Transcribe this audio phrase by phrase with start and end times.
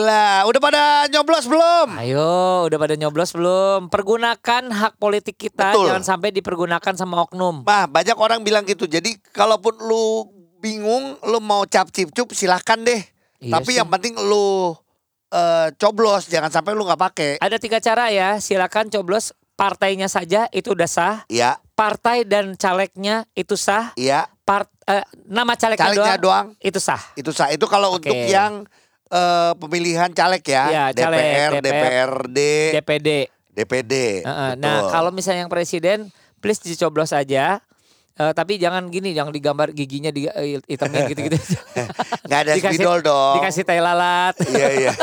[0.00, 0.48] Gila.
[0.48, 1.86] Udah pada nyoblos belum?
[2.00, 2.32] Ayo,
[2.66, 3.92] udah pada nyoblos belum?
[3.92, 5.92] Pergunakan hak politik kita, Betul.
[5.92, 7.62] jangan sampai dipergunakan sama oknum.
[7.62, 8.88] Bah, banyak orang bilang gitu.
[8.88, 10.24] Jadi kalaupun lu
[10.58, 13.00] bingung, lu mau cap cip cup silahkan deh.
[13.40, 13.76] Iya Tapi sih.
[13.80, 14.72] yang penting lu
[15.30, 17.30] eh, coblos, jangan sampai lu nggak pakai.
[17.40, 21.16] Ada tiga cara ya, silakan coblos partainya saja itu udah sah.
[21.28, 23.92] Iya, Partai dan calegnya itu sah.
[23.96, 24.24] iya.
[24.40, 26.58] Part, eh, nama calegnya, Calegnya doang, doang.
[26.58, 26.98] itu sah.
[27.14, 27.54] Itu sah.
[27.54, 28.10] Itu kalau Oke.
[28.10, 28.66] untuk yang
[29.10, 32.38] eh, pemilihan caleg ya, Iya, caleg, DPR, DPR, DPRD,
[32.72, 33.08] DPD.
[33.50, 33.94] DPD.
[34.22, 34.62] Heeh, Betul.
[34.62, 36.08] Nah, kalau misalnya yang presiden,
[36.38, 37.58] please dicoblos aja.
[38.14, 41.40] Eh, tapi jangan gini, jangan digambar giginya di eh, hitamnya gitu-gitu.
[42.28, 43.34] nggak ada Dikasih- spidol dong.
[43.40, 44.34] Dikasih tai lalat.
[44.46, 44.92] Iya, iya.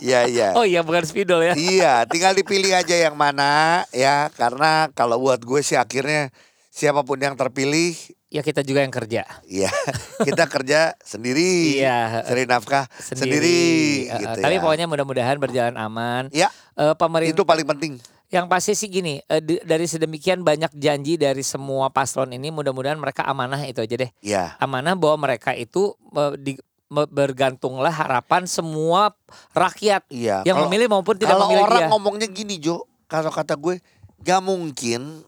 [0.00, 0.48] Iya, iya.
[0.56, 1.52] Oh iya, bukan spidol ya.
[1.52, 6.32] Iya, tinggal dipilih aja yang mana ya, karena kalau buat gue sih akhirnya
[6.72, 7.92] siapa pun yang terpilih,
[8.30, 9.26] Ya kita juga yang kerja.
[9.44, 9.66] ya
[10.22, 12.22] kita kerja sendiri, Iya.
[12.22, 14.62] cari nafkah sendiri, eh, gitu Tapi ya.
[14.62, 16.30] pokoknya mudah-mudahan berjalan aman.
[16.30, 17.92] ya Eh, pemerintah itu paling penting.
[18.28, 23.22] yang pasti sih gini, eh, dari sedemikian banyak janji dari semua paslon ini, mudah-mudahan mereka
[23.22, 24.10] amanah itu aja deh.
[24.20, 25.98] Ya, Amanah bahwa mereka itu
[26.36, 29.10] di- bergantunglah harapan semua
[29.50, 30.42] rakyat iya.
[30.44, 31.88] yang Kalau- memilih maupun tidak Kalau memilih orang dia.
[31.88, 33.82] ngomongnya gini Jo, kalau kata gue,
[34.20, 35.26] gak mungkin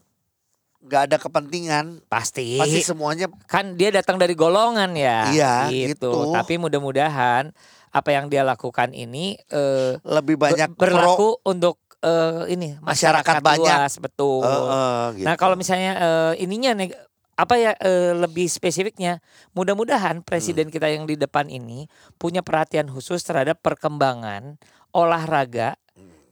[0.83, 2.03] gak ada kepentingan.
[2.05, 2.55] Pasti.
[2.55, 5.27] Pasti semuanya kan dia datang dari golongan ya.
[5.27, 6.29] Iya, gitu.
[6.29, 7.55] Tapi mudah-mudahan
[7.89, 13.63] apa yang dia lakukan ini eh, lebih ber- banyak berlaku untuk eh, ini Masyarakat banyak.
[13.63, 14.41] luas, betul.
[14.41, 15.25] pro- Eh, eh, gitu.
[15.25, 16.73] Nah kalau misalnya eh, ininya
[17.33, 19.17] apa ya eh, lebih spesifiknya,
[19.51, 20.73] mudah-mudahan presiden Hmm.
[20.73, 24.61] kita yang di depan ini punya perhatian khusus terhadap perkembangan
[24.93, 25.77] olahraga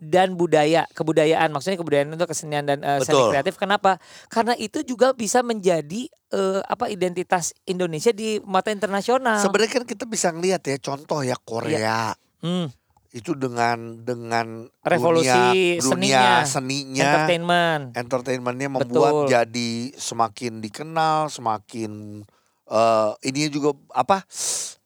[0.02, 1.54] dan budaya kebudayaan.
[1.54, 3.62] Maksudnya kebudayaan itu kesenian dan eh, seni kreatif.
[3.62, 4.02] Kenapa?
[4.34, 9.38] Karena itu juga bisa menjadi eh, apa identitas Indonesia di mata internasional.
[9.38, 12.18] Sebenarnya kan kita bisa ngelihat ya contoh ya Korea.
[12.42, 12.74] Hmm,
[13.12, 17.84] itu dengan dengan Revolusi dunia, seninya, dunia seninya entertainment.
[17.94, 19.28] entertainmentnya membuat Betul.
[19.30, 22.24] jadi semakin dikenal semakin
[22.72, 24.24] eh ininya juga apa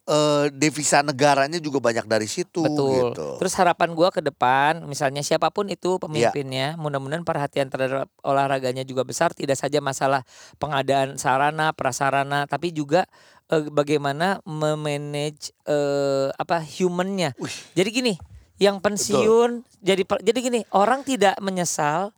[0.05, 3.09] eh devisa negaranya juga banyak dari situ Betul.
[3.09, 3.41] gitu.
[3.41, 9.01] Terus harapan gua ke depan, misalnya siapa pun itu pemimpinnya, mudah-mudahan perhatian terhadap olahraganya juga
[9.01, 9.33] besar.
[9.33, 10.21] Tidak saja masalah
[10.61, 13.09] pengadaan sarana, prasarana, tapi juga
[13.49, 17.33] eh, bagaimana memanage eh, apa humannya.
[17.73, 18.13] Jadi gini,
[18.61, 22.13] yang pensiun jadi pe- jadi gini, orang tidak menyesal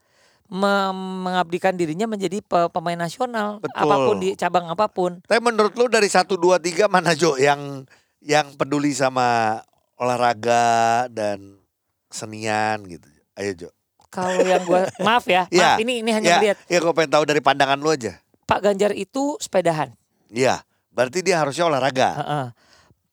[0.48, 3.84] me- mengabdikan dirinya menjadi pe- pemain nasional Betul.
[3.84, 5.20] apa pun di cabang apa pun.
[5.22, 7.84] Tapi menurut lu dari satu dua tiga mana Jo yang
[8.20, 9.60] yang peduli sama
[9.98, 11.60] olahraga dan
[12.08, 13.06] senian gitu.
[13.34, 13.70] Ayo Jo.
[14.08, 15.76] Kalau yang gua maaf ya, Iya.
[15.76, 18.16] maaf ini ini hanya Ya, melihat ya gue pengen tahu dari pandangan lu aja.
[18.44, 19.92] Pak Ganjar itu sepedahan.
[20.28, 22.10] Iya, berarti dia harusnya olahraga.
[22.16, 22.46] Heeh.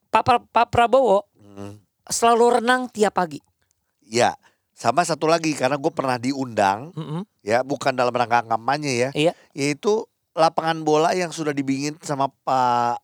[0.08, 1.82] Pak, Pra- Pak Prabowo Hmm.
[2.06, 3.42] selalu renang tiap pagi.
[4.00, 4.38] Ya,
[4.74, 7.22] sama satu lagi karena gue pernah diundang Mm-mm.
[7.40, 9.32] ya, bukan dalam rangka kampanye ya, Iya.
[9.52, 10.02] yaitu
[10.32, 12.98] lapangan bola yang sudah dibikin sama Pak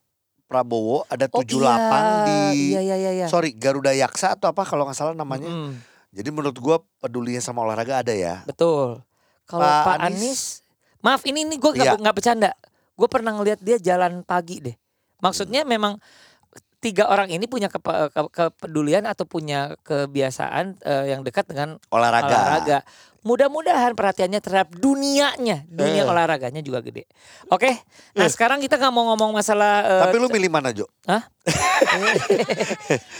[0.44, 1.68] Prabowo ada Oh, tujuh iya.
[1.70, 2.38] lapang di
[2.68, 3.10] Iya iya iya.
[3.14, 3.26] iya.
[3.26, 5.46] sorry Garuda Yaksa atau apa kalau nggak salah namanya.
[5.46, 5.78] Mm-mm.
[6.10, 8.42] Jadi menurut gue pedulinya sama olahraga ada ya.
[8.42, 8.98] Betul.
[9.46, 10.42] Kalau Pak Pak, Anies- Anies,
[10.98, 11.94] maaf ini ini gue Iya.
[11.94, 12.50] nggak nggak bercanda.
[12.98, 14.74] Gue pernah ngelihat dia jalan pagi deh.
[15.20, 16.02] Maksudnya memang
[16.80, 22.26] tiga orang ini punya kepe- ke- kepedulian atau punya kebiasaan eh, yang dekat dengan Olahraga.
[22.26, 22.78] olahraga.
[23.20, 26.08] Mudah-mudahan perhatiannya terhadap dunianya, dunia Eh.
[26.08, 27.04] olahraganya juga gede.
[27.46, 27.68] Oke,
[28.14, 28.32] nah Eh.
[28.32, 29.84] sekarang kita nggak mau ngomong masalah.
[29.84, 30.88] eh, Tapi lu milih mana Jo?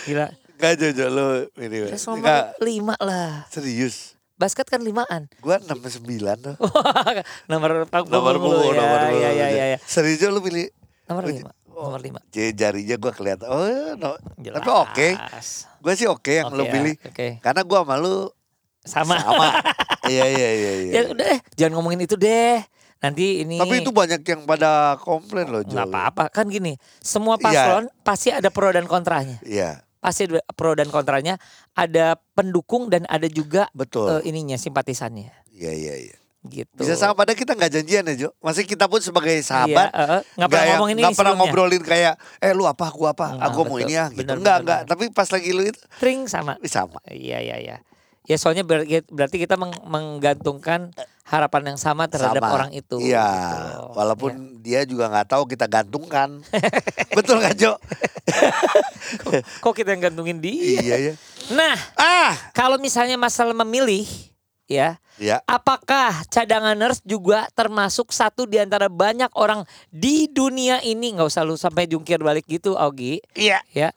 [0.05, 0.27] Gila.
[0.57, 1.89] Gak Jo, Jo lu milih.
[1.89, 3.45] Nggak, nomor lima lah.
[3.49, 4.17] serius.
[4.37, 5.29] Basket kan limaan.
[5.39, 6.01] Gua 69
[6.39, 6.57] tuh.
[7.51, 9.21] nomor Nomor punggung, ya, nomor punggung.
[9.21, 9.79] ya, ya, ya, ya.
[9.85, 10.73] Serius Jo lu pilih
[11.05, 11.53] Nomor lima.
[11.83, 12.21] Nomor lima.
[12.29, 13.47] J- jarinya gua kelihatan.
[13.47, 14.15] Oh, no.
[14.37, 14.61] Jelas.
[14.61, 15.09] Tapi oke.
[15.81, 16.95] Gue sih oke yang lu Oke ya, pilih.
[17.03, 17.29] Oke.
[17.41, 18.17] Karena gua sama lu
[18.81, 19.17] Sama.
[19.17, 19.49] sama.
[20.13, 20.93] iya iya iya iya.
[20.93, 22.61] ya udah deh, jangan ngomongin itu deh.
[23.01, 25.73] Nanti ini Tapi itu banyak yang pada komplain loh Jo.
[25.73, 26.77] nggak apa-apa kan gini.
[26.99, 27.45] Semua Iya.
[27.45, 29.41] paslon pasti ada pro dan kontranya.
[29.41, 31.41] Iya, Pasti ada pro dan kontranya.
[31.73, 34.21] Ada pendukung dan ada juga betul.
[34.21, 35.33] eh, ininya simpatisannya.
[35.51, 36.17] Iya iya iya.
[36.43, 36.73] Gitu.
[36.75, 38.29] Bisa sama padahal kita nggak janjian ya Jo.
[38.39, 41.53] Masih kita pun sebagai sahabat Iya, eh, nggak pernah yang- ngomongin ini nggak pernah sebelumnya.
[41.53, 43.83] ngobrolin kayak eh lu apa aku apa Nggak, aku mau betul.
[43.83, 46.57] ini ya gitu enggak enggak tapi pas lagi lu itu Tring sama.
[46.65, 47.77] sama Iya iya iya.
[48.23, 50.95] Ya soalnya ber- berarti kita meng- menggantungkan
[51.25, 52.51] harapan yang sama terhadap Sama.
[52.53, 52.97] orang itu.
[52.99, 53.95] iya gitu.
[53.95, 54.33] walaupun
[54.63, 54.81] Ya.
[54.81, 56.41] dia juga nggak tahu kita gantungkan
[57.17, 57.75] betul kan Jo
[59.61, 60.55] Kok kita yang gantungin dia?
[60.55, 61.15] iya ya
[61.51, 64.07] Nah, ah kalau misalnya masalah memilih,
[64.71, 71.19] ya, ya apakah cadanganers juga termasuk satu di antara banyak orang di dunia ini?
[71.19, 73.19] Nggak usah lu sampai jungkir balik gitu, Augie.
[73.35, 73.91] iya Ya,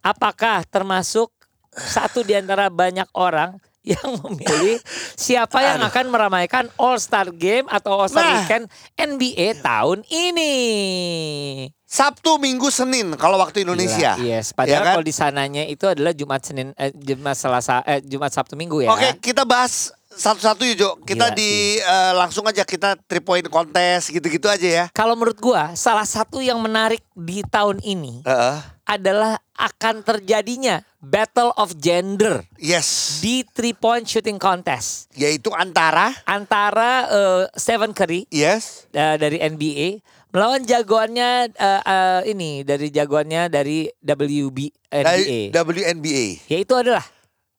[0.00, 1.28] apakah termasuk
[1.76, 3.60] satu di antara banyak orang
[3.96, 4.76] yang memilih
[5.16, 8.34] siapa yang akan meramaikan All Star Game atau All Star Nah.
[8.44, 10.54] Weekend NBA tahun ini?
[11.82, 14.92] Sabtu Minggu Senin kalau waktu Indonesia Gila, Yes, Ya padahal kan?
[14.94, 18.94] kalau di sananya itu adalah Jumat Senin, eh, Jumat Selasa, eh, Jumat Sabtu Minggu ya.
[18.94, 20.90] Oke, kita bahas satu-satu yuk, Jo.
[21.02, 24.84] Kita Gila di eh, langsung aja kita three point kontes gitu-gitu aja ya.
[24.94, 28.58] Kalau menurut gua, salah satu yang menarik di tahun ini Heeh.
[28.90, 33.20] Adalah akan terjadinya Battle of Gender yes.
[33.22, 40.02] di three point shooting contest Yaitu antara antara eh, Stephen Curry yes, eh, dari NBA
[40.30, 44.58] melawan jagoannya eh, eh, ini dari jagoannya dari WB
[44.90, 46.26] dari NBA WNBA.
[46.50, 47.06] yaitu adalah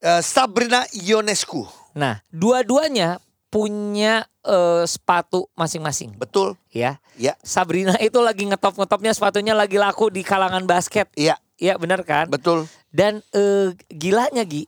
[0.02, 1.62] Eh, Sabrina Ionescu.
[1.94, 6.16] nah dua-duanya punya eh, sepatu masing-masing.
[6.16, 6.56] Betul.
[6.72, 6.98] ya.
[7.20, 11.12] Ya, Sabrina itu lagi ngetop-ngetopnya sepatunya lagi laku di kalangan basket.
[11.14, 12.26] Iya, Iya benar kan?
[12.26, 12.66] Betul.
[12.90, 14.66] dan eh, gilanya Gi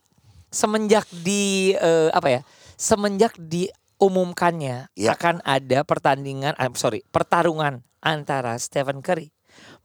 [0.53, 2.41] semenjak di eh, apa ya
[2.77, 5.18] semenjak diumumkannya Ya.
[5.18, 9.33] akan ada pertandingan I'm sorry pertarungan antara Stephen Curry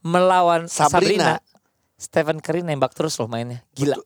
[0.05, 0.93] melawan Sabrina.
[0.93, 1.33] Sabrina,
[1.97, 3.65] Stephen Curry nembak terus loh mainnya.
[3.73, 3.97] Gila.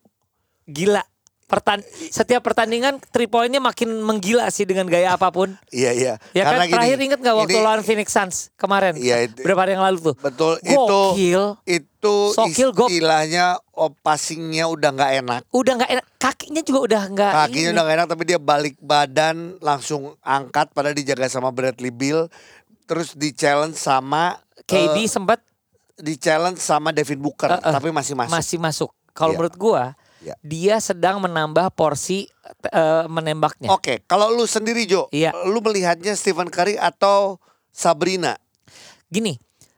[0.64, 1.04] Gila
[1.46, 1.80] Pertan
[2.10, 6.14] setiap pertandingan three pointnya makin menggila sih dengan gaya apa pun Iya, iya.
[6.32, 9.40] ya kan Karena gini, terakhir inget nggak waktu ini- lawan Phoenix Suns kemarin Iya, itu-
[9.40, 11.44] berapa hari yang lalu tuh Betul, itu Gokil.
[11.66, 12.88] itu Sokil, gok.
[12.88, 15.42] istilahnya oh, passingnya udah nggak enak.
[15.50, 17.72] udah nggak enak kakinya juga udah nggak Kakinya ini.
[17.72, 22.32] udah gak enak tapi dia balik badan langsung angkat padahal dijaga sama Bradley Bill
[22.84, 25.44] terus di challenge sama KD eh, sempat
[25.94, 28.32] di challenge sama Devin Booker Eh, eh, tapi masih masuk.
[28.32, 28.90] masih masuk.
[29.12, 29.38] Kalau Iya.
[29.38, 29.84] menurut gua,
[30.24, 30.36] Iya.
[30.40, 32.32] dia sedang menambah porsi
[32.72, 33.68] eh, menembaknya.
[33.70, 35.36] Oke, kalau lu sendiri Jo, Iya.
[35.46, 37.38] lu melihatnya Stephen Curry atau
[37.70, 38.40] Sabrina?
[39.12, 39.36] Gini,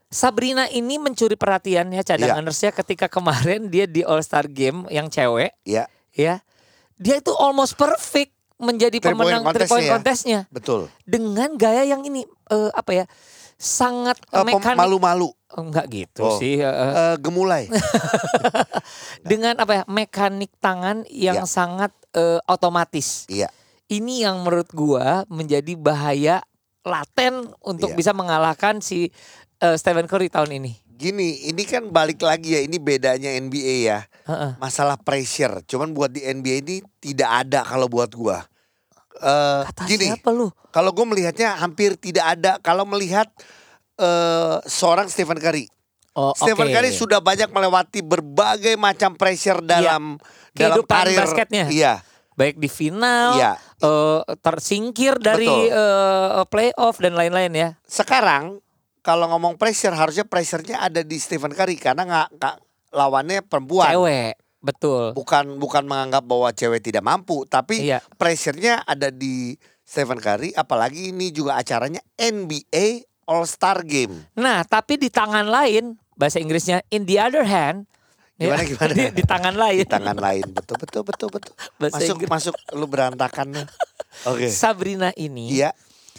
[0.08, 5.52] Sabrina ini mencuri perhatian ya cadanganersnya ketika kemarin dia di All Star Game yang cewek,
[5.66, 6.40] Ya, ya.
[6.96, 10.54] Dia itu almost perfect menjadi Three pemenang three point contest-nya ya?
[10.54, 10.88] betul.
[11.04, 13.06] dengan gaya yang ini eh, apa ya?
[13.56, 14.76] Sangat mekanik.
[14.76, 16.36] Malu-malu, Oh, enggak gitu Oh.
[16.36, 16.60] sih.
[16.60, 16.68] eh.
[16.68, 17.72] Eh, gemulai.
[19.24, 19.84] dengan apa ya?
[19.88, 21.48] Mekanik tangan yang Ya.
[21.48, 23.28] sangat eh, otomatis.
[23.28, 23.52] Iya,
[23.88, 26.40] ini yang menurut gua menjadi bahaya
[26.82, 27.98] laten untuk Iya.
[27.98, 29.12] bisa mengalahkan si
[29.58, 30.74] eh, Stephen Curry tahun ini.
[30.96, 34.00] gini, ini kan balik lagi ya, ini bedanya NBA ya.
[34.26, 34.56] Heeh.
[34.56, 38.48] Masalah pressure, cuman buat di NBA ini tidak ada kalau buat gua.
[39.16, 40.52] Eh, Kata gini, siapa lu?
[40.70, 42.60] kalau gue melihatnya hampir tidak ada.
[42.60, 43.32] Kalau melihat
[43.96, 45.72] eh seorang Stephen Curry,
[46.12, 46.74] Oh, Stephen oke.
[46.74, 50.16] Curry sudah banyak melewati berbagai macam pressure dalam
[50.52, 51.66] dalam Kehidupan karir basketnya.
[51.68, 51.94] Iya,
[52.34, 53.60] baik di final, Iya.
[53.78, 55.76] eh, tersingkir dari Betul.
[55.76, 57.70] eh, playoff dan lain-lain ya.
[57.84, 58.64] sekarang
[59.00, 62.60] kalau ngomong pressure harusnya pressure-nya ada di Stephen Curry karena nggak-
[62.92, 63.92] lawannya perempuan.
[63.92, 65.14] Cewek, betul.
[65.14, 68.02] Bukan bukan menganggap bahwa cewek tidak mampu, tapi Iya.
[68.18, 74.26] pressure-nya ada di Stephen Curry apalagi ini juga acaranya NBA All Star Game.
[74.34, 77.86] Nah, tapi di tangan lain, bahasa Inggrisnya in the other hand,
[78.36, 78.92] Gimana, ya, gimana?
[78.92, 79.80] Di, di tangan lain.
[79.80, 80.46] Di tangan lain.
[80.52, 81.54] Betul betul betul betul.
[81.80, 82.30] Bahasa Masuk Inggris.
[82.30, 83.48] masuk lu berantakan.
[84.30, 84.52] Oke.
[84.52, 85.72] Sabrina ini Iya,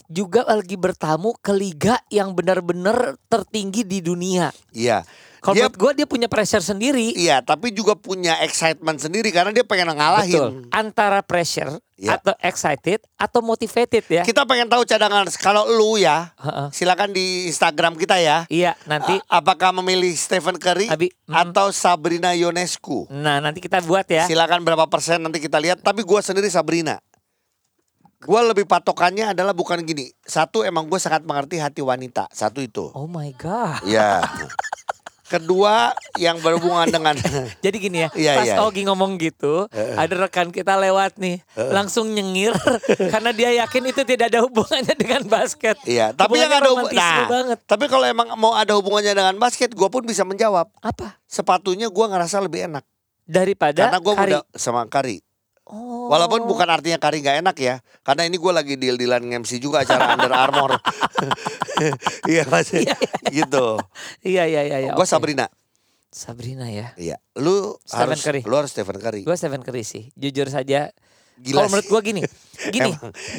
[0.07, 4.49] juga lagi bertamu ke liga yang benar-benar tertinggi di dunia.
[4.71, 5.05] iya.
[5.47, 7.15] Kalau Dia menurut gue dia punya pressure sendiri.
[7.15, 10.35] iya, tapi juga punya excitement sendiri karena dia pengen ngalahin.
[10.35, 10.50] Betul.
[10.75, 12.19] Antara pressure Iya.
[12.19, 14.21] atau excited atau motivated ya.
[14.21, 16.67] Kita pengen tahu cadangan kalau lu ya, Heeh.
[16.69, 18.43] silakan di Instagram kita ya.
[18.50, 21.33] Iya, nanti A- apakah memilih Stephen Curry Abi, mm.
[21.33, 23.07] atau Sabrina Ionescu?
[23.09, 24.26] nah nanti kita buat ya.
[24.26, 25.79] Silakan berapa persen nanti kita lihat.
[25.79, 26.99] Tapi gua sendiri Sabrina.
[28.19, 30.11] Gua lebih patokannya adalah bukan gini.
[30.21, 32.26] Satu emang gue sangat mengerti hati wanita.
[32.35, 32.91] Satu itu.
[32.97, 33.85] Oh my god.
[33.87, 34.19] Ya.
[35.26, 37.18] Kedua yang berhubungan dengan
[37.64, 38.56] Jadi gini ya, Iya, pas iya.
[38.62, 42.54] Ogi ngomong gitu, ada rekan kita lewat nih, langsung nyengir
[43.12, 45.75] karena dia yakin itu tidak ada hubungannya dengan basket.
[45.83, 46.87] Iya, tapi yang Hubungannya ada hubungan.
[46.87, 47.59] romantisme Nah, banget.
[47.66, 50.71] tapi kalau emang mau ada hubungannya dengan basket, gue pun bisa menjawab.
[50.78, 51.18] Apa?
[51.26, 52.87] Sepatunya gue ngerasa lebih enak
[53.23, 55.18] Daripada karena gue udah sama Kari.
[55.67, 56.07] Oh.
[56.07, 57.75] Walaupun bukan artinya Kari nggak enak ya,
[58.07, 60.79] karena ini gue lagi deal-dealan MC juga acara Under Armour.
[62.25, 62.89] Iya masih
[63.29, 63.77] gitu.
[64.25, 64.77] Iya iya iya.
[64.81, 65.05] iya, gue.
[65.05, 65.53] Sabrina.
[66.09, 66.97] Sabrina ya.
[66.97, 68.41] Iya, lu Stephen harus Curry.
[68.49, 69.29] lu harus Stephen Curry.
[69.29, 70.09] Gue Stephen Curry sih.
[70.17, 70.89] Jujur saja.
[71.37, 72.23] Gila Kalau menurut gue gini,
[72.75, 72.90] gini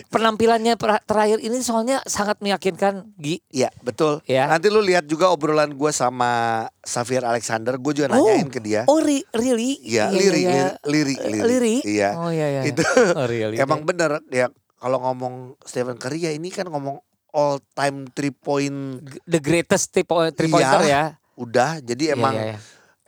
[0.08, 3.10] penampilannya terakhir ini soalnya sangat meyakinkan.
[3.16, 3.42] Gi.
[3.50, 4.22] Iya betul.
[4.24, 4.46] Ya.
[4.46, 7.76] Nanti lu lihat juga obrolan gue sama Xavier Alexander.
[7.76, 8.86] Gue juga nanyain ke dia.
[8.86, 9.82] Oh, ri- really?
[9.82, 10.78] Iya, liri, iya.
[10.84, 11.42] liri, liri, liri.
[11.44, 11.76] Liri?
[11.84, 12.10] Iya.
[12.16, 12.62] Oh iya iya.
[12.64, 13.58] Itu Oh, really.
[13.58, 17.02] emang bener ya kalau ngomong Stephen Curry ya ini kan ngomong
[17.34, 20.94] all time three point the greatest three point- three pointer Iya.
[20.94, 21.04] ya.
[21.34, 21.82] udah.
[21.82, 22.58] Jadi Iya, emang iya, iya.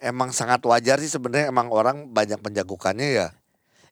[0.03, 3.27] emang sangat wajar sih sebenarnya emang orang banyak penjagokannya ya.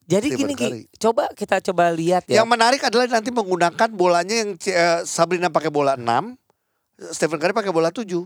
[0.08, 0.84] Jadi Stephen gini Gi, Curry.
[1.04, 2.40] coba kita coba lihat ya.
[2.40, 7.76] Yang menarik adalah nanti menggunakan bolanya yang eh, Sabrina pakai bola 6, Stephen Curry pakai
[7.76, 8.24] bola 7.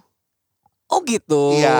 [0.91, 1.55] Oh gitu.
[1.55, 1.71] Iya,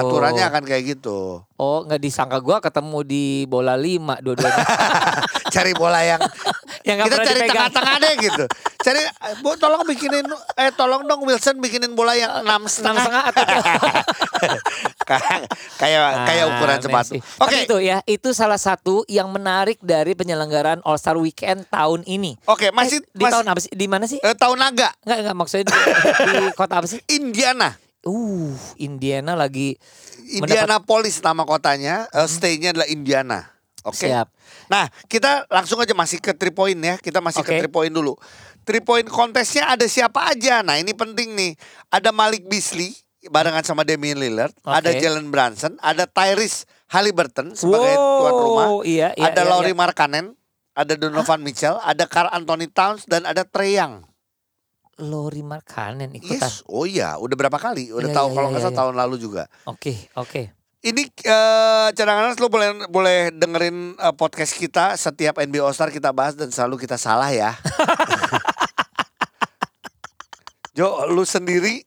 [0.00, 1.44] aturannya akan kayak gitu.
[1.60, 4.64] Oh nggak disangka gua ketemu di bola lima dua-duanya.
[5.54, 6.18] Cari bola yang
[6.84, 8.44] yang kita cari tengah-tengah deh gitu.
[8.78, 9.00] Cari
[9.40, 13.40] Bu tolong bikinin eh tolong dong Wilson bikinin bola yang enam setengah atau
[15.04, 17.10] kayak kayak kayak ukuran Aneh sepatu.
[17.10, 17.20] sih.
[17.20, 17.40] Oke.
[17.40, 22.36] Tapi itu ya, itu salah satu yang menarik dari penyelenggaraan All Star Weekend tahun ini.
[22.44, 23.70] Oke, masih Eh, di masih- tahun apa sih?
[23.72, 24.18] Di mana sih?
[24.18, 25.74] eh, tahun naga Enggak enggak maksudnya di,
[26.22, 27.00] di kota apa sih?
[27.08, 27.72] Indiana.
[28.04, 29.80] Uh, Indiana lagi
[30.26, 33.48] Indianapolis nama kotanya, eh, stay-nya adalah Indiana.
[33.84, 34.08] Oke.
[34.08, 34.32] Siap.
[34.72, 36.96] Nah, kita langsung aja masih ke three point ya.
[36.96, 37.58] Kita masih ke Oke.
[37.60, 38.16] three point dulu.
[38.64, 40.64] Three point kontesnya ada siapa aja?
[40.64, 41.52] Nah, ini penting nih.
[41.92, 42.96] Ada Malik Beasley
[43.28, 44.68] barengan sama Damian Lillard, Oke.
[44.72, 49.78] ada Jalen Brunson, ada Tyrese Halliburton sebagai tuan rumah, Iya, iya, ada iya, Lauri iya.
[49.80, 50.36] Markkanen,
[50.76, 54.04] ada Donovan Mitchell, ada Carl Anthony Towns dan ada Trae Young.
[54.94, 56.46] Lori Markkanen ikutan.
[56.46, 56.62] Yes.
[56.70, 57.90] Oh iya, udah berapa kali?
[57.90, 58.80] Udah Iya, tahu iya, kalau iya, nggak salah iya.
[58.84, 59.42] tahun lalu juga.
[59.66, 60.54] Oke, oke.
[60.84, 66.12] Ini eh cadangan lo boleh boleh dengerin eh, podcast kita setiap NBA All Star kita
[66.12, 67.56] bahas dan selalu kita salah ya.
[70.74, 71.86] Jo, lu sendiri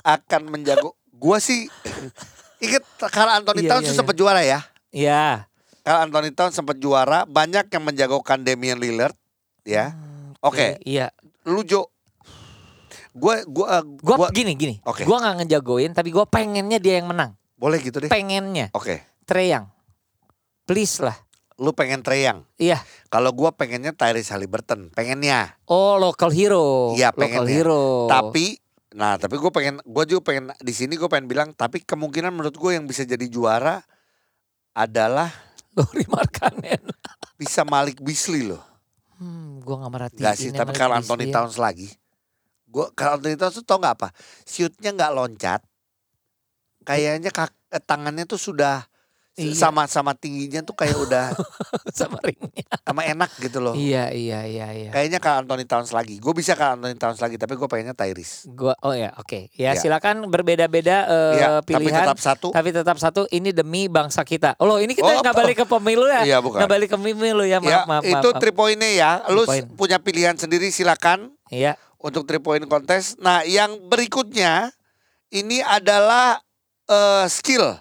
[0.00, 0.96] akan menjago.
[1.14, 1.68] Gua sih
[2.58, 2.82] inget
[3.12, 3.98] Carl Anthony Iya, Towns iya, iya.
[4.00, 4.58] sempat juara ya.
[4.90, 5.24] Iya.
[5.86, 9.14] Carl Anthony Towns sempat juara, banyak yang menjagokan Damian Lillard
[9.62, 9.94] ya.
[9.94, 10.80] Hmm, Oke.
[10.82, 11.14] Iya.
[11.46, 11.86] Lu Jo
[13.14, 14.82] Gua gua Gua, gua gini gini.
[14.82, 15.06] Oke.
[15.06, 17.37] Gua nggak ngejagoin tapi gua pengennya dia yang menang.
[17.58, 18.10] Boleh gitu deh.
[18.10, 18.70] Pengennya.
[18.72, 19.02] Oke.
[19.26, 19.66] Trae Young.
[20.64, 21.18] Please lah.
[21.58, 22.46] Lu pengen Trae Young.
[22.56, 22.78] Iya.
[23.10, 25.58] Kalau gua pengennya Tyrese Halliburton, pengennya.
[25.66, 26.94] Oh, local hero.
[26.94, 27.50] Iya, local pengennya.
[27.50, 28.06] hero.
[28.06, 32.32] Tapi nah tapi gue pengen gue juga pengen di sini gue pengen bilang tapi kemungkinan
[32.32, 33.84] menurut gue yang bisa jadi juara
[34.72, 35.28] adalah
[35.76, 36.80] Lori Markkanen.
[37.36, 38.64] bisa Malik Beasley loh.
[39.18, 40.24] Hmm, gua nggak merhatiin.
[40.24, 41.90] Gak sih, tapi kalau Anthony Towns lagi.
[42.64, 44.08] Gue kalau Anthony Towns tuh tau nggak apa?
[44.46, 45.60] Shootnya nggak loncat.
[46.88, 48.88] Kayaknya kak, eh, tangannya tuh sudah
[49.38, 49.54] Iya.
[49.54, 51.30] sama sama tingginya tuh kayak udah
[51.94, 52.66] sama ringnya.
[52.82, 53.70] sama enak gitu loh.
[53.70, 54.90] Iya, iya, iya, iya.
[54.90, 56.18] Kayaknya kalau Anthony Towns lagi.
[56.18, 58.50] Gue bisa kalau Anthony Towns lagi, tapi gue pengennya Tyrese.
[58.50, 59.46] Gua oh ya, oke.
[59.54, 59.78] Ya, Iya.
[59.78, 61.06] silakan berbeda-beda
[61.38, 62.02] Iya, tapi pilihan.
[62.02, 62.50] tetap satu.
[62.50, 64.58] Tapi tetap satu ini demi bangsa kita.
[64.58, 65.42] Oh, loh, ini kita Oh, nggak apa?
[65.46, 66.22] balik ke pemilu ya?
[66.26, 66.58] Iya, bukan.
[66.58, 68.10] Nggak balik ke pemilu ya, maaf, ya, maaf, maaf.
[68.10, 68.40] itu maaf.
[68.42, 69.10] three pointnya ya.
[69.30, 69.66] Lu point.
[69.78, 71.30] punya pilihan sendiri silakan.
[71.46, 71.78] Iya.
[71.96, 73.18] untuk three point contest.
[73.18, 74.70] Nah, yang berikutnya
[75.28, 76.38] ini adalah
[76.88, 77.76] eh, skill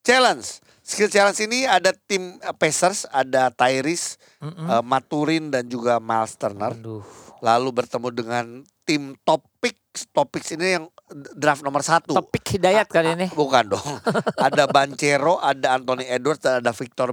[0.00, 0.62] challenge.
[0.80, 4.66] Skill challenge ini ada tim eh, Pacers, ada Tyrese, Mm-mm.
[4.70, 6.72] eh, Maturin dan juga Miles Turner.
[6.72, 7.02] Aduh.
[7.42, 8.44] Lalu bertemu dengan
[8.82, 10.08] tim Topics.
[10.12, 10.86] Topics ini yang
[11.34, 12.12] draft nomor satu.
[12.12, 13.26] Topik hidayat kali ini.
[13.36, 13.84] Bukan dong.
[14.36, 17.12] ada Bancero, ada Anthony Edwards, dan ada Victor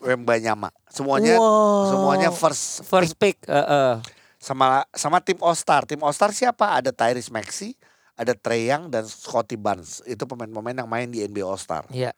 [0.00, 0.70] Wembanyama.
[0.88, 1.90] Semuanya Wow.
[1.90, 3.38] semuanya first first pick.
[3.44, 3.94] eh, eh.
[4.36, 5.84] sama sama tim All Star.
[5.84, 6.72] Tim All Star siapa?
[6.72, 7.74] Ada Tyrese Maxey,
[8.16, 10.00] ada Trae Young dan Scotty Barnes.
[10.02, 11.84] Itu pemain-pemain yang main di NBA All Star.
[11.92, 12.16] Iya.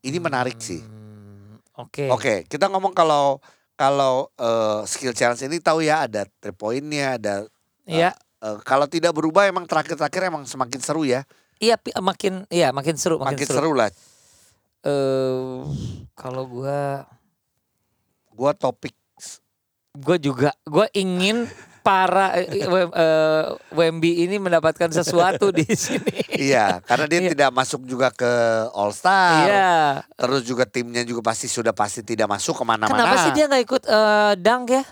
[0.00, 0.80] Ini menarik sih.
[0.80, 2.08] Hmm, Oke.
[2.08, 3.38] Oke, kita ngomong kalau
[3.76, 7.34] kalau eh, skill challenge ini tahu ya ada three pointnya, ada
[7.84, 8.16] Iya.
[8.40, 11.24] eh, kalau tidak berubah emang terakhir-terakhir emang semakin seru ya,
[11.60, 13.58] Iya, makin iya makin seru, makin, makin, seru.
[13.60, 13.72] seru.
[13.76, 13.90] lah.
[14.84, 15.58] Eh,
[16.14, 17.04] kalau gua
[18.34, 18.92] Gua topik
[19.94, 21.46] Gue juga, gue ingin
[21.84, 26.24] para eh, Wemby ini mendapatkan sesuatu di sini.
[26.32, 27.30] iya, karena dia Iya.
[27.36, 28.32] tidak masuk juga ke
[28.72, 29.44] All Star.
[29.44, 29.76] Iya.
[30.16, 32.88] Terus juga timnya juga pasti sudah pasti tidak masuk ke mana-mana.
[32.88, 34.82] Kenapa sih dia nggak ikut eh, dunk ya?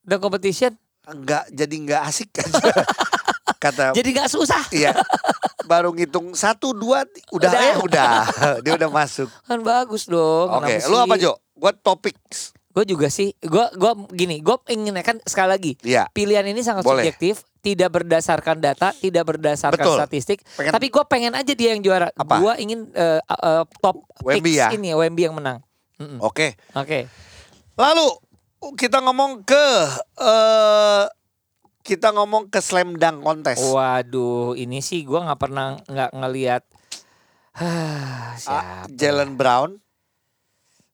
[0.00, 0.72] Dunk competition?
[1.04, 2.48] Enggak jadi nggak asik kan?
[3.60, 4.64] Kata Jadi nggak susah.
[4.72, 4.96] Iya.
[5.68, 7.60] Baru ngitung satu dua udah Udah.
[7.60, 8.12] eh udah
[8.64, 9.28] dia udah masuk.
[9.44, 10.48] Kan bagus dong.
[10.48, 11.36] Oke, lu apa Jo?
[11.52, 12.16] Gua topik.
[12.70, 13.34] Gue juga sih.
[13.36, 16.06] Gue gua gini, gue ingin kan sekali lagi Iya.
[16.08, 17.02] pilihan ini sangat Boleh.
[17.02, 19.98] subjektif, tidak berdasarkan data, tidak berdasarkan Betul.
[19.98, 20.38] statistik.
[20.54, 22.08] Pengen- Tapi gue pengen aja dia yang juara.
[22.14, 24.68] Gue ingin eh, eh, top Wemby picks ya?
[24.70, 25.58] ini Wemby yang menang.
[26.18, 26.54] Oke.
[26.72, 27.10] Oke.
[27.74, 28.06] Lalu
[28.76, 29.66] kita ngomong ke
[30.16, 31.04] eh
[31.80, 33.64] kita ngomong ke slam dunk contest.
[33.66, 36.62] Waduh, ini sih gua nggak pernah nggak ngelihat
[38.38, 38.86] siapa?
[38.90, 39.80] Jalen Brown.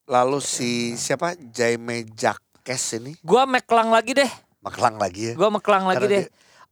[0.07, 1.35] Lalu si siapa?
[1.51, 3.19] Jaime Jacques ini.
[3.27, 4.31] Gua meklang lagi deh.
[4.63, 5.35] Maklang lagi ya.
[5.35, 6.27] Gua meklang lagi Karena deh.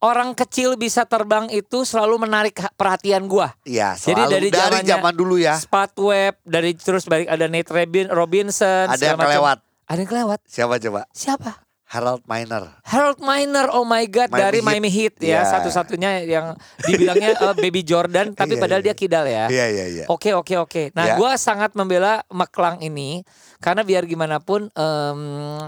[0.05, 3.57] Orang kecil bisa terbang itu selalu menarik ha- perhatian gua.
[3.65, 5.57] Iya, Jadi dari dari, zaman dulu ya.
[5.57, 8.87] Spot web dari terus balik ada Nate Robin, Robinson.
[8.93, 9.33] Ada yang macam.
[9.33, 9.59] kelewat.
[9.89, 10.39] Ada yang kelewat.
[10.45, 11.01] Siapa coba?
[11.11, 11.64] Siapa?
[11.95, 12.75] Harold Miner.
[12.83, 14.67] Harold Miner, oh my god Miami dari Heat.
[14.67, 15.41] Miami Heat ya, Iya.
[15.47, 16.47] satu-satunya yang
[16.83, 18.87] dibilangnya eh, Baby Jordan, tapi Iya, padahal iya.
[18.91, 19.45] dia kidal ya.
[19.47, 20.05] Iya, iya, iya.
[20.11, 20.83] Oke oke oke.
[20.91, 21.15] Nah, Ya.
[21.15, 23.23] gua sangat membela McClung ini
[23.63, 25.21] karena biar gimana pun em,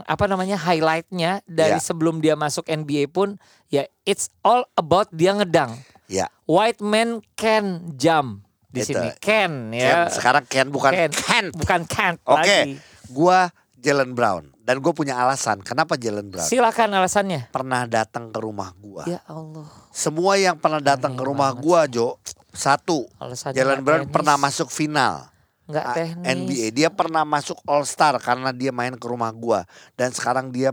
[0.03, 1.81] apa namanya highlightnya dari Ya.
[1.81, 5.79] sebelum dia masuk NBA pun ya it's all about dia ngedang.
[6.07, 6.27] Iya.
[6.45, 8.93] White man can jump di Itu.
[8.93, 9.15] sini.
[9.19, 10.11] Can ya.
[10.11, 11.11] sekarang Ken bukan Can.
[11.15, 11.45] Ken.
[11.55, 12.79] Bukan can't Oke, lagi.
[13.09, 17.53] gua Jalen Brown dan gue punya alasan kenapa Jalen Brown Silakan alasannya.
[17.53, 19.05] pernah datang ke rumah gua.
[19.05, 19.69] Ya Allah.
[19.93, 22.17] Semua yang pernah datang ke rumah gua, Jo,
[22.51, 24.15] satu, Alasannya Jalen Brown teknis.
[24.17, 25.29] pernah masuk final
[25.67, 26.27] nggak ah, teknis.
[26.27, 26.67] NBA.
[26.73, 29.63] Dia pernah masuk All Star karena dia main ke rumah gua
[29.95, 30.73] dan sekarang dia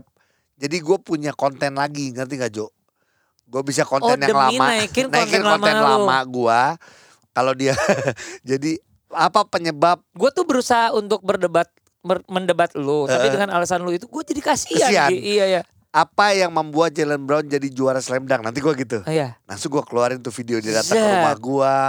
[0.54, 2.70] jadi gue punya konten lagi, ngerti gak Jo?
[3.44, 6.60] Gue bisa konten Oh, yang lama, naikin konten konten lama lama gua.
[7.34, 7.74] Kalau dia
[8.48, 8.78] jadi
[9.10, 11.83] apa penyebab gue tuh berusaha untuk berdebat ber-
[12.28, 15.10] mendebat lu tapi dengan alasan lu itu gue jadi kasihan, Kasihan.
[15.10, 15.62] Iya ya
[15.94, 18.42] apa yang membuat Jalen Brown jadi juara slam dunk?
[18.42, 18.98] Nanti gue gitu.
[19.06, 21.34] Oh, iya Langsung gue keluarin tuh video dia datang ke rumah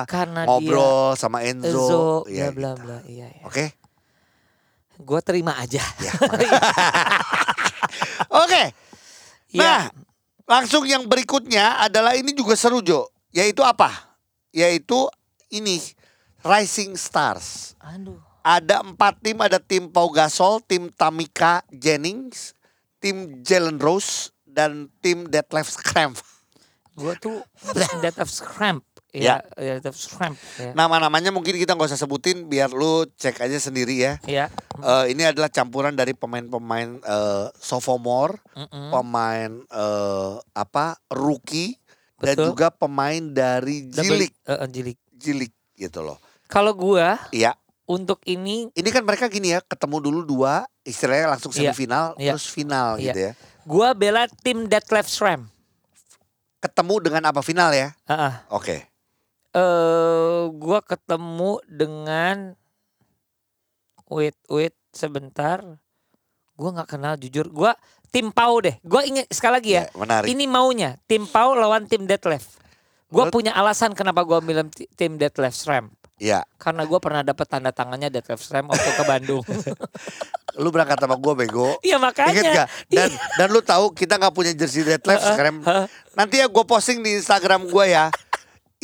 [0.06, 1.74] karena ngobrol sama dia Enzo.
[1.74, 2.82] Enzo Iya, bla bla gitu.
[2.86, 3.42] bla iya ya.
[3.50, 3.66] Oke.
[4.96, 6.12] gue terima aja Ya,
[8.30, 8.64] Oke.
[9.52, 9.60] Iya.
[9.60, 9.82] Nah,
[10.46, 13.10] langsung yang berikutnya adalah ini juga seru Jo.
[13.34, 13.90] Yaitu apa?
[14.54, 15.10] Yaitu
[15.50, 15.82] ini
[16.46, 17.74] Rising Stars.
[17.82, 22.54] aduh Ada empat tim, ada tim Pau Gasol, tim Tamika Jennings,
[23.02, 26.22] tim Jalen Rose, dan tim Detlef Schrempf.
[26.96, 27.44] gue tuh
[28.06, 29.40] death of cramp Ya.
[29.56, 34.14] ya cramp ya Nama-namanya mungkin kita nggak usah sebutin, biar lu cek aja sendiri ya.
[34.28, 38.92] ya Eh, ini adalah campuran dari pemain-pemain eh, sophomore, Mm-mm.
[38.92, 41.80] pemain eh, apa rookie,
[42.20, 42.46] dan Betul.
[42.52, 46.20] juga pemain dari jilik, eh, eh, jilik jilik gitu loh.
[46.46, 47.56] kalau gue Iya,
[47.86, 52.34] untuk ini ini kan mereka gini ya, ketemu dulu dua, istilahnya langsung Iya, semifinal, iya.
[52.34, 53.04] terus final Iya.
[53.08, 53.32] gitu ya.
[53.66, 55.50] gue bela tim Detlef Schrempf
[56.58, 57.94] Ketemu dengan apa final ya?
[58.06, 58.34] Heeh.
[58.50, 58.78] Oke.
[59.54, 62.60] eh gua ketemu dengan
[64.08, 65.64] wait wait sebentar
[66.54, 67.72] gua nggak kenal jujur gua
[68.12, 70.28] tim Pau deh gua inget sekali lagi ya, Ya, menarik.
[70.28, 72.60] ini maunya tim Pau lawan tim Detlef
[73.08, 77.28] gua Menurut- punya alasan kenapa gua milih ti- tim Detlef Shrimp Iya, karena gua pernah
[77.28, 79.44] dapat tanda tangannya Detlef Shrimp waktu ke Bandung
[80.56, 81.76] lu berangkat sama gue bego.
[81.84, 82.68] iya makanya Ingat gak?
[82.88, 85.60] Dan dan lu tahu kita nggak punya jersey deadlift sekarang.
[86.16, 88.08] Nanti ya gue posting di Instagram gue ya.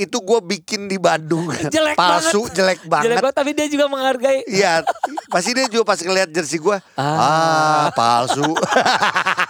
[0.01, 1.45] Itu gue bikin di Bandung.
[1.69, 2.57] Jelek Palsu, banget.
[2.57, 3.17] jelek Jelek banget.
[3.19, 4.81] banget tapi dia juga menghargai Iya,
[5.27, 7.05] pasti dia juga pas ngeliat jersey gue, Ah.
[7.05, 8.41] ah, palsu.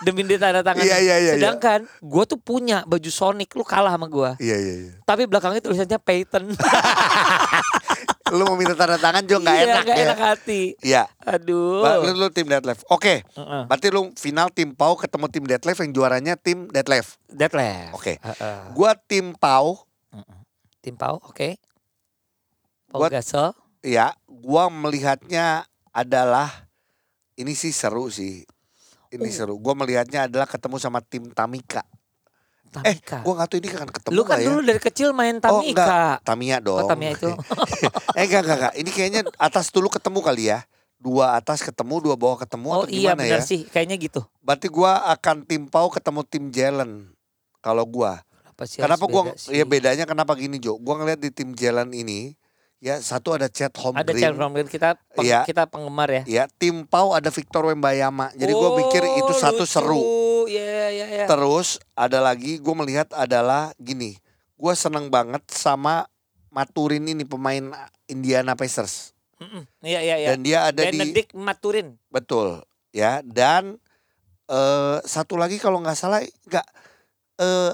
[0.02, 1.34] demi dia tanda tangan Iya, iya, iya, iya.
[1.38, 4.94] sedangkan gua tuh punya baju Sonic lu kalah sama gua iya iya iya.
[5.02, 6.50] tapi belakangnya tulisannya Peyton
[8.32, 10.04] Lu mau minta tanda tangan juga nggak Iya, enak nggak ya.
[10.06, 10.62] enak hati.
[10.80, 11.04] Iya.
[11.22, 11.84] Aduh.
[11.84, 12.88] Ba- Lu, lu tim deadlift.
[12.88, 13.28] Oke.
[13.28, 13.62] Heeh.
[13.68, 17.20] Berarti lu final tim Pau ketemu tim deadlift yang juaranya tim deadlift.
[17.28, 17.92] Detlef.
[17.92, 18.16] Oke.
[18.18, 18.72] Heeh.
[18.72, 19.84] Gua tim Pau,
[20.90, 21.62] Pau, oke.
[22.90, 23.54] Pau Gua- Gasol.
[23.80, 26.50] ya, gua melihatnya adalah
[27.38, 28.42] ini sih seru sih.
[29.12, 29.32] Ini Oh.
[29.32, 29.54] seru.
[29.62, 31.86] Gua melihatnya adalah ketemu sama tim Tamika.
[32.82, 33.22] Eh, Tamika.
[33.22, 34.48] gua nggak tahu ini kan ketemu Lu kan ya?
[34.48, 36.18] dulu dari kecil main Oh, Tamika.
[36.26, 36.82] Tamia dong.
[36.82, 37.30] Oh, Tamiya itu.
[38.18, 38.74] eh enggak enggak enggak.
[38.80, 40.66] Ini kayaknya atas dulu ketemu kali ya.
[40.98, 43.46] Dua atas ketemu, dua bawah ketemu oh atau iya gimana benar ya?
[43.46, 44.22] sih, kayaknya gitu.
[44.40, 47.10] Berarti gua akan tim Pau ketemu tim Jalen.
[47.60, 48.22] Kalau gua.
[48.62, 48.80] Kenapa sih?
[48.80, 49.50] kenapa gua beda sih?
[49.52, 50.78] ya bedanya kenapa gini Jo?
[50.78, 52.38] Gua ngeliat di tim Jalen ini
[52.78, 54.18] ya satu ada Chet Ada Holmgren.
[54.18, 55.42] Charles Romgren kita peng- Iya.
[55.44, 56.24] kita penggemar ya.
[56.26, 58.30] Ya, tim Pau ada Victor Wembayama.
[58.34, 59.70] Jadi gua pikir itu Oh, satu lucu.
[59.72, 60.02] seru.
[60.46, 61.26] Iya iya iya.
[61.26, 64.18] Terus ada lagi gue melihat adalah gini.
[64.54, 66.10] Gue seneng banget sama
[66.50, 67.72] Maturin ini pemain
[68.06, 69.14] Indiana Pacers.
[69.80, 70.28] Iya iya iya.
[70.30, 71.98] Dan dia ada di Benedict Maturin.
[72.08, 73.80] betul ya dan
[74.46, 76.68] eh satu lagi kalau nggak salah nggak
[77.40, 77.72] eh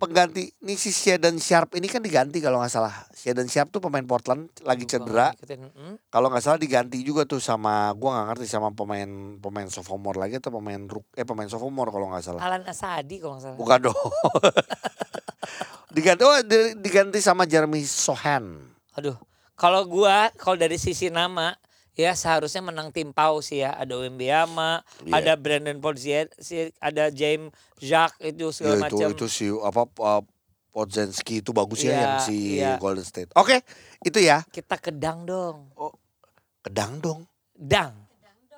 [0.00, 4.00] pengganti ini si Sheldon Sharp ini kan diganti kalau nggak salah Sheldon Sharp tuh pemain
[4.00, 5.36] Portland lagi cedera.
[5.36, 6.00] Mm.
[6.08, 10.40] kalau nggak salah diganti juga tuh sama gua nggak ngerti sama pemain pemain sophomore lagi
[10.40, 10.80] atau pemain
[11.12, 13.56] eh pemain sophomore kalau nggak salah Alan Asadi kalau nggak salah.
[13.56, 14.00] bukan dong
[15.94, 19.14] diganti oh di- diganti sama Jeremy Sohan Aduh,
[19.54, 21.54] kalau gua kalau dari sisi nama
[22.00, 23.76] Ya seharusnya menang tim Pau sih ya.
[23.76, 25.12] Ada Wembyama, Iya.
[25.20, 26.32] ada Brandon Podzier,
[26.80, 29.08] ada James Jacques itu segala itu macam.
[29.12, 30.22] itu si apa uh,
[30.70, 32.70] Podzensky itu bagus ya Iya, yang si iya.
[32.80, 33.34] Golden State.
[33.36, 33.60] Oke,
[34.00, 34.40] itu ya.
[34.48, 35.68] Kita kedang dong.
[36.64, 37.20] Kedang dong.
[37.52, 37.92] Dang.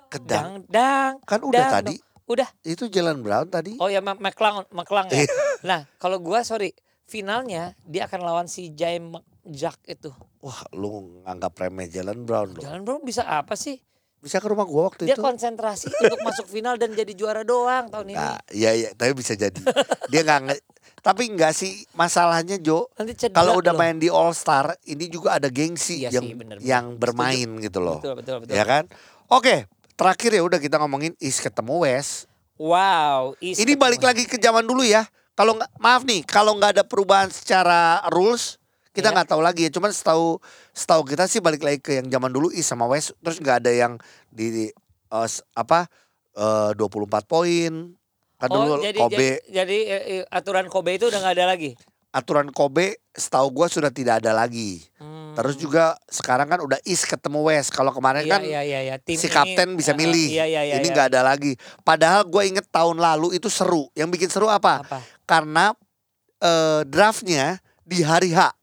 [0.07, 0.63] Kedang.
[0.63, 0.71] Dang.
[0.71, 1.13] Dang.
[1.25, 1.95] Kan udah dang tadi.
[1.99, 2.11] dong.
[2.23, 2.47] Udah.
[2.63, 3.75] Itu Jalan Brown tadi.
[3.81, 5.27] Oh ya McClung, McClung ya.
[5.27, 5.33] Iya.
[5.67, 6.71] nah, kalau gua sorry,
[7.03, 10.11] finalnya dia akan lawan si James Jacques itu.
[10.39, 10.89] Wah, lu
[11.21, 12.61] nganggap remeh Jalan Brown loh.
[12.61, 13.79] Jalan bro bisa apa sih?
[14.17, 15.21] Bisa ke rumah gua waktu Dia itu.
[15.21, 18.15] konsentrasi untuk masuk final dan jadi juara doang tahun ini.
[18.15, 19.59] Nah, iya iya, tapi bisa jadi.
[20.07, 20.63] Dia nggak nge-
[20.99, 22.87] tapi nggak sih masalahnya Jo.
[23.29, 23.79] Kalau udah loh.
[23.79, 26.63] main di All Star, ini juga ada gengsi Iya yang sih, bener, bener.
[26.63, 27.99] yang bermain gitu loh.
[27.99, 28.55] Betul, betul, betul.
[28.55, 28.87] Ya kan?
[29.27, 32.31] Oke, terakhir ya udah kita ngomongin East ketemu West.
[32.55, 35.03] Wow, East Ini balik lagi ke zaman dulu ya.
[35.33, 38.55] Kalau maaf nih, kalau nggak ada perubahan secara rules,
[38.93, 39.15] kita Iya.
[39.15, 39.71] nggak tahu lagi ya.
[39.71, 40.37] Cuman setahu
[40.69, 43.17] setahu kita sih balik lagi ke yang zaman dulu East sama West.
[43.19, 43.93] Terus nggak ada yang
[44.29, 45.89] di eh, s- apa
[46.31, 47.73] eh, 24 poin.
[48.35, 49.77] Kan Oh, dulu jadi, Kobe jadi, jadi,
[50.15, 51.73] eh, aturan Kobe itu udah nggak ada lagi.
[52.09, 54.85] aturan Kobe setahu gua sudah tidak ada lagi.
[54.97, 55.33] Hmm.
[55.33, 57.69] Terus juga sekarang kan udah East ketemu West.
[57.69, 58.95] Kalau kemarin Iya, kan iya, iya, iya.
[59.01, 60.27] Tim si ini, kapten bisa eh, milih.
[60.29, 60.73] Iya, iya, iya.
[60.77, 60.93] Ini iya.
[60.93, 61.57] nggak ada lagi.
[61.81, 63.89] Padahal gue inget tahun lalu itu seru.
[63.93, 64.85] Yang bikin seru apa?
[64.85, 65.01] apa?
[65.25, 65.73] Karena
[66.37, 68.53] eh, draftnya di hari H.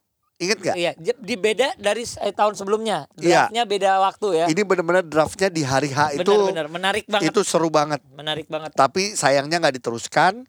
[0.41, 0.75] Ingat gak?
[0.75, 3.05] Iya, di beda dari eh, tahun sebelumnya.
[3.21, 3.53] Iya.
[3.53, 4.47] Draftnya beda waktu ya.
[4.49, 7.29] Ini bener-bener draftnya di hari H itu benar, menarik banget.
[7.29, 8.01] itu seru banget.
[8.17, 8.73] Menarik banget.
[8.73, 10.49] Tapi sayangnya nggak diteruskan.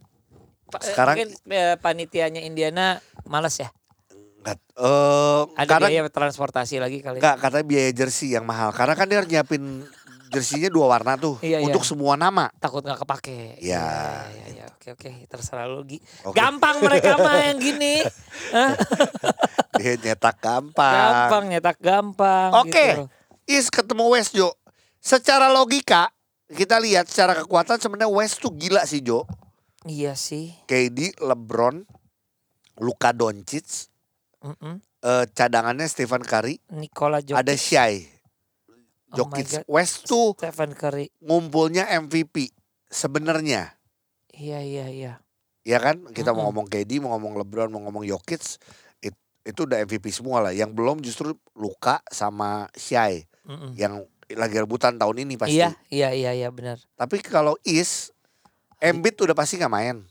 [0.72, 3.68] Pa- eh, sekarang- mungkin eh, panitianya Indiana males ya.
[4.42, 7.20] Nggak, eh, Ada karena biaya transportasi lagi kali.
[7.20, 8.72] nggak katanya biaya jersey yang mahal.
[8.72, 9.84] Karena kan dia harus nyiapin
[10.32, 11.68] jersinya dua warna tuh Iya, iya.
[11.68, 12.48] untuk semua nama.
[12.56, 13.60] Takut nggak kepake.
[13.60, 13.84] Iya.
[14.26, 15.12] Iya, iya, Oke, oke.
[15.28, 16.00] Terserah lu Gi.
[16.24, 16.34] Oke.
[16.34, 18.02] Gampang mereka mah yang gini.
[19.78, 20.94] Dia nyetak gampang.
[20.94, 22.50] gampang nyetak gampang.
[22.58, 22.72] Oke.
[22.72, 23.06] gitu.
[23.46, 24.56] East ketemu West Jo.
[24.98, 26.10] Secara logika
[26.48, 29.24] kita lihat secara kekuatan sebenarnya West tuh gila sih Jo.
[29.82, 30.54] Iya sih.
[30.64, 31.82] KD, LeBron,
[32.78, 33.90] Luka Doncic,
[34.40, 34.78] Mm-mm.
[35.02, 37.34] eh, cadangannya Stephen Curry, Nikola Jokic.
[37.36, 38.06] ada Shai.
[39.12, 39.64] Oh Jokic God.
[39.68, 41.12] West tuh Stephen Curry.
[41.20, 42.52] ngumpulnya MVP
[42.88, 43.76] sebenarnya.
[44.32, 45.14] Iya, iya, iya.
[45.62, 46.08] Ya kan?
[46.10, 46.64] Kita mau Mm-mm.
[46.64, 48.58] ngomong KD, mau ngomong LeBron, mau ngomong Jokic,
[49.00, 50.52] it- itu udah MVP semua lah.
[50.52, 53.76] Yang belum justru Luka sama Shai Mm-mm.
[53.76, 55.60] yang lagi rebutan tahun ini pasti.
[55.60, 56.80] Iya, iya, iya, iya benar.
[56.96, 58.16] Tapi kalau East,
[58.80, 60.08] Embiid udah pasti nggak main.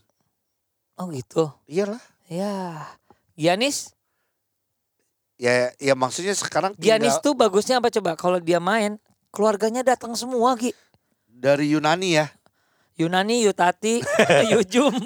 [0.95, 1.49] Oh gitu.
[1.65, 1.99] Iyalah.
[2.25, 2.85] Ya.
[3.33, 3.97] Giannis,
[5.41, 8.13] Ya, ya maksudnya sekarang Giannis tinggal tuh bagusnya apa coba?
[8.13, 9.01] Kalau dia main,
[9.33, 10.69] keluarganya datang semua, Gi.
[11.25, 12.29] dari Yunani ya.
[12.93, 14.05] Yunani, Yutati,
[14.53, 14.93] Yujum.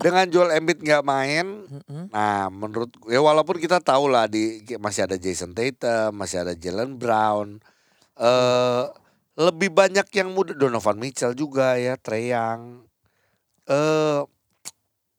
[0.00, 2.08] Dengan Joel Embiid nggak main, Mm-mm.
[2.08, 6.96] nah menurut ya walaupun kita tahu lah di masih ada Jason Tatum, masih ada Jalen
[6.96, 7.60] Brown,
[8.16, 8.84] eh
[9.36, 12.80] lebih banyak yang muda Donovan Mitchell juga ya, Trey Young,
[13.68, 14.24] eh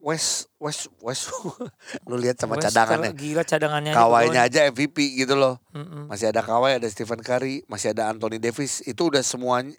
[0.01, 1.29] West West West,
[2.09, 3.91] lu lihat sama West cadangannya, Gila cadangannya.
[3.91, 5.61] aja kawainya aja MVP gitu loh.
[5.71, 6.09] Mm-mm.
[6.09, 8.81] Masih ada Kawhi, ada Stephen Curry, masih ada Anthony Davis.
[8.81, 9.77] Itu udah semuanya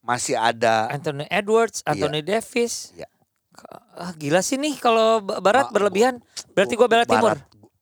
[0.00, 0.88] masih ada.
[0.88, 2.96] Anthony Edwards, Anthony Davis.
[2.96, 3.08] Iya.
[3.92, 6.22] Ah, gila sih nih kalau ba- barat Ma- berlebihan.
[6.50, 7.36] Berarti gua bela timur.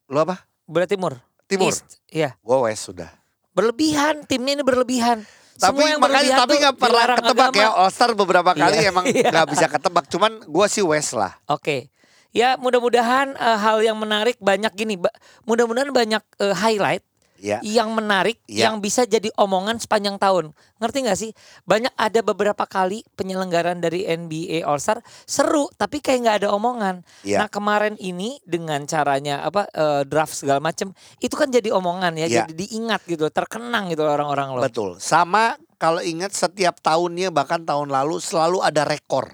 [0.08, 0.42] Lu apa?
[0.64, 1.22] Bela timur.
[1.46, 1.70] Timur.
[1.70, 2.02] East.
[2.08, 2.34] Iya.
[2.40, 3.12] Gua West sudah.
[3.52, 5.22] Berlebihan, timnya ini berlebihan.
[5.56, 7.62] Tapi Semua yang makanya tapi nggak pernah ketebak agama.
[7.62, 7.68] ya.
[7.72, 8.90] All Star beberapa kali Iya.
[8.90, 9.28] emang Iya.
[9.30, 10.04] nggak bisa ketebak.
[10.06, 11.32] Cuman gua sih West lah.
[11.46, 11.88] Oke.
[12.30, 15.00] Ya mudah-mudahan eh, hal yang menarik banyak gini.
[15.42, 17.05] Mudah-mudahan banyak eh, highlight
[17.36, 17.60] Ya.
[17.60, 18.68] yang menarik Iya.
[18.68, 20.56] yang bisa jadi omongan sepanjang tahun.
[20.80, 21.30] Ngerti nggak sih?
[21.64, 27.04] Banyak ada beberapa kali penyelenggaraan dari NBA All Star seru tapi kayak nggak ada omongan.
[27.22, 27.44] Iya.
[27.44, 32.26] Nah kemarin ini dengan caranya apa eh, draft segala macem itu kan jadi omongan ya,
[32.26, 32.48] Iya.
[32.48, 34.62] jadi diingat gitu, terkenang gitu orang-orang loh.
[34.64, 34.96] Betul.
[34.96, 39.28] Sama kalau ingat setiap tahunnya bahkan tahun lalu selalu ada rekor.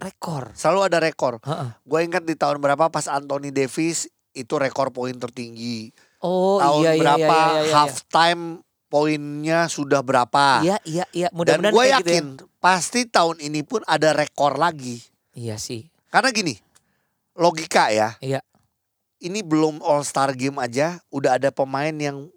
[0.00, 0.56] Rekor.
[0.56, 1.44] Selalu ada rekor.
[1.44, 1.76] Heeh.
[1.84, 5.92] Gue ingat di tahun berapa pas Anthony Davis itu rekor poin tertinggi.
[6.20, 7.62] Oh tahun iya iya berapa iya iya.
[7.64, 8.44] iya, halftime
[8.90, 10.60] poinnya sudah berapa.
[10.66, 11.28] Iya iya iya.
[11.30, 12.14] Dan Mudah-mudahan gue kayak gitu ya.
[12.18, 12.26] yakin
[12.58, 15.00] pasti tahun ini pun ada rekor lagi.
[15.32, 15.86] Iya sih.
[16.10, 16.58] Karena gini,
[17.38, 18.18] logika ya.
[18.18, 18.42] Iya.
[19.22, 22.28] Ini belum All Star Game aja udah ada pemain yang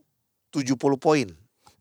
[0.54, 1.28] 70 poin.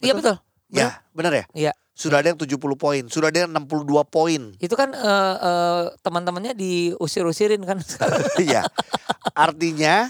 [0.01, 0.41] Iya betul.
[0.73, 1.45] Ya, benar ya?
[1.53, 1.73] Iya.
[1.93, 4.57] Sudah ada yang 70 poin, sudah ada yang 62 poin.
[4.57, 7.79] Itu kan eh, eh, teman-temannya diusir-usirin kan.
[8.41, 8.65] Iya.
[9.37, 10.09] Artinya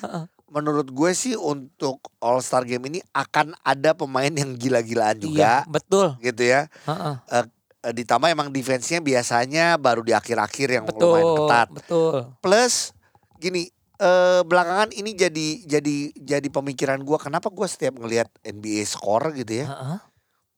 [0.52, 5.52] menurut gue sih untuk All Star Game ini akan ada pemain yang gila-gilaan Iya, juga
[5.66, 6.06] betul.
[6.20, 6.68] gitu ya.
[6.84, 7.14] Heeh.
[7.32, 7.46] Eh,
[7.90, 11.08] ditambah emang defense-nya biasanya baru di akhir-akhir yang Betul.
[11.18, 11.68] lumayan ketat.
[11.74, 12.16] Betul.
[12.38, 12.94] Plus
[13.42, 13.66] gini,
[13.98, 19.66] eh, belakangan ini jadi jadi jadi pemikiran gua kenapa gua setiap ngelihat NBA skor gitu
[19.66, 19.72] ya.
[19.72, 19.98] Heeh.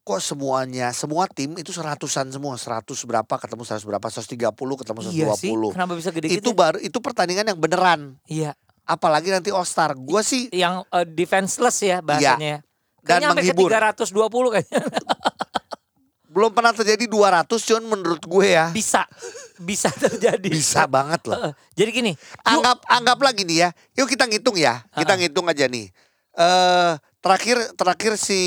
[0.05, 5.17] Kok semuanya semua tim itu seratusan semua, 100 berapa ketemu 100 berapa, 130 ketemu 120.
[5.17, 5.49] Iya sih.
[5.73, 6.53] Kenapa bisa gede itu gitu?
[6.53, 8.21] baru itu pertandingan yang beneran.
[8.29, 8.53] Iya.
[8.85, 9.93] Apalagi nanti All Star.
[9.95, 12.61] Gua sih Yang eh, defenseless ya bahasanya.
[13.01, 13.69] Dan Kayaknya sampai ke menghibur.
[13.69, 14.81] 320 kayaknya.
[16.35, 19.07] belum pernah terjadi 200 cuman menurut gue ya Bisa.
[19.55, 20.51] Bisa terjadi.
[20.51, 21.55] bisa banget loh.
[21.73, 22.13] Jadi gini.
[22.13, 23.71] yuk- Anggap anggaplah gini ya.
[23.95, 24.83] Yuk kita ngitung ya.
[24.91, 25.95] Kita ngitung aja nih.
[26.35, 26.93] Eh
[27.23, 28.41] terakhir terakhir si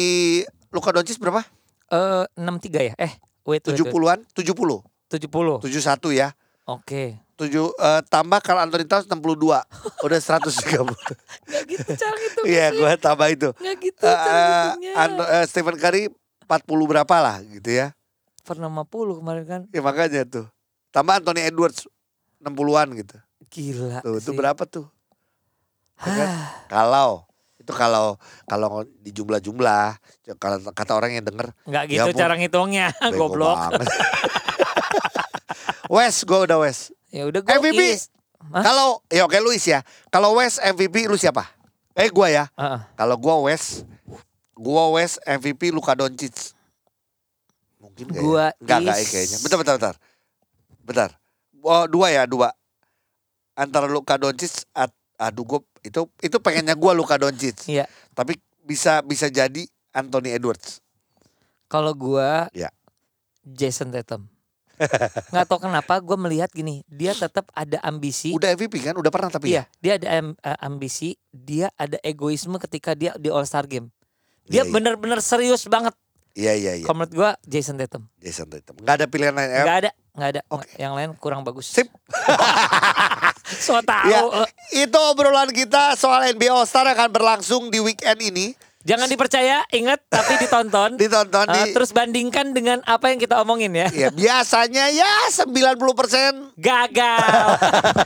[0.67, 1.47] Luka Doncic berapa?
[1.87, 2.93] Eh 63 ya?
[2.99, 3.15] Eh,
[3.47, 3.87] wait, wait, wait.
[3.87, 4.19] 70-an?
[4.35, 4.83] 70.
[5.07, 5.63] 70.
[5.63, 6.35] 71 ya.
[6.67, 7.15] Oke.
[7.37, 9.61] 7 eh, tambah kalau Anthony Towns 62.
[10.01, 10.89] Udah 130.
[11.47, 12.39] Gak gitu cara itu.
[12.43, 13.49] Iya, gua tambah itu.
[13.53, 14.91] Gak gitu Eh, cara eh, hitungnya.
[14.95, 16.09] An- eh, Stephen Curry
[16.43, 17.93] 40 berapa lah gitu ya.
[18.41, 19.61] Pernah 50 kemarin kan.
[19.69, 20.45] Ya makanya tuh.
[20.89, 21.85] Tambah Anthony Edwards
[22.39, 23.15] 60-an gitu.
[23.47, 24.35] Gila Tuh, itu sih.
[24.35, 24.89] berapa tuh?
[25.99, 26.29] Ya kan?
[26.67, 27.25] Kalau
[27.57, 29.99] itu kalau kalau di jumlah-jumlah
[30.35, 32.19] kalau kata orang yang denger Nggak Ya gitu ampun.
[32.19, 32.87] cara ngitungnya.
[33.11, 33.57] Goblok.
[35.89, 36.91] Wes, gue udah Wes.
[37.17, 37.81] Ya udah gue MVP.
[38.53, 39.81] Kalau ya oke Luis ya.
[40.13, 41.49] Kalau Wes MVP lu siapa?
[41.97, 42.45] Eh gua ya.
[42.53, 42.79] Heeh.
[42.93, 43.81] Kalau gua Wes
[44.53, 46.53] gua Wes MVP Luka Doncic.
[47.81, 48.61] Mungkin gak Gua ya?
[48.61, 49.37] Enggak enggak kayaknya.
[49.41, 49.95] Bentar bentar bentar.
[50.85, 51.09] Bentar.
[51.65, 52.53] Oh, dua ya, dua.
[53.57, 57.65] Antara Luka Doncic at, aduh gua itu itu pengennya gua Luka Doncic.
[57.65, 57.89] Iya.
[58.13, 60.85] Tapi bisa bisa jadi Anthony Edwards.
[61.65, 62.69] Kalau gua Ya.
[63.41, 64.29] Jason Tatum.
[65.33, 68.33] Nggak tahu kenapa gue melihat gini, dia tetap ada ambisi.
[68.33, 68.93] Udah MVP kan?
[68.97, 73.45] Udah pernah tapi Iya, dia ada eh, ambisi, dia ada egoisme ketika dia di All
[73.45, 73.89] Star Game.
[74.47, 74.73] Dia Iya, iya.
[74.73, 75.93] bener-bener serius banget.
[76.37, 76.85] Iya iya iya.
[76.85, 78.05] Kalau menurut gue Jason Tatum.
[78.21, 78.77] Jason Tatum.
[78.77, 79.49] Enggak ada pilihan lain.
[79.49, 80.41] Eh, Nggak ada, nggak ada.
[80.53, 80.69] Oke.
[80.77, 81.65] Yang lain kurang bagus.
[81.65, 81.89] Sip.
[83.47, 84.11] So tahu.
[84.11, 84.19] Ya,
[84.75, 88.51] itu obrolan kita soal NBA All Star akan berlangsung di weekend ini.
[88.87, 90.95] Jangan dipercaya, ingat tapi ditonton.
[91.01, 93.91] Ditonton Eh, di terus bandingkan dengan apa yang kita omongin ya.
[93.91, 97.27] ya biasanya ya 90% Gagal.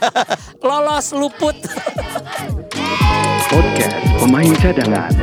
[0.65, 1.54] Lolos luput.
[3.46, 5.13] Podcast Pemain Cadangan.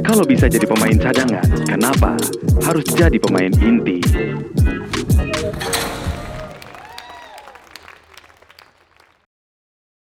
[0.00, 2.14] Kalau bisa jadi pemain cadangan, kenapa
[2.62, 3.98] harus jadi pemain inti?